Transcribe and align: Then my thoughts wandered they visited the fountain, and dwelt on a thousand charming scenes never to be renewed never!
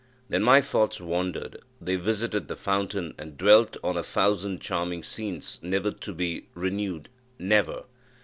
Then 0.29 0.41
my 0.41 0.61
thoughts 0.61 0.99
wandered 0.99 1.59
they 1.79 1.95
visited 1.95 2.47
the 2.47 2.55
fountain, 2.55 3.13
and 3.19 3.37
dwelt 3.37 3.77
on 3.83 3.97
a 3.97 4.03
thousand 4.03 4.59
charming 4.59 5.03
scenes 5.03 5.59
never 5.61 5.91
to 5.91 6.11
be 6.11 6.47
renewed 6.55 7.07
never! 7.37 7.83